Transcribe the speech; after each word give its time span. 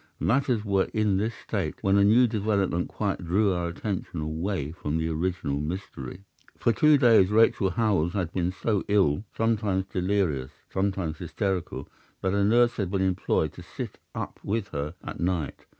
Matters 0.19 0.65
were 0.65 0.89
in 0.95 1.17
this 1.17 1.35
state, 1.47 1.75
when 1.83 1.95
a 1.99 2.03
new 2.03 2.25
development 2.25 2.89
quite 2.89 3.23
drew 3.23 3.53
our 3.53 3.67
attention 3.67 4.19
away 4.19 4.71
from 4.71 4.97
the 4.97 5.07
original 5.09 5.59
mystery. 5.59 6.23
"'For 6.57 6.73
two 6.73 6.97
days 6.97 7.29
Rachel 7.29 7.69
Howells 7.69 8.13
had 8.13 8.33
been 8.33 8.51
so 8.51 8.83
ill, 8.87 9.25
sometimes 9.37 9.85
delirious, 9.85 10.49
sometimes 10.73 11.19
hysterical, 11.19 11.87
that 12.23 12.33
a 12.33 12.43
nurse 12.43 12.77
had 12.77 12.89
been 12.89 13.03
employed 13.03 13.53
to 13.53 13.61
sit 13.61 13.99
up 14.15 14.39
with 14.43 14.69
her 14.69 14.95
at 15.03 15.19
night. 15.19 15.67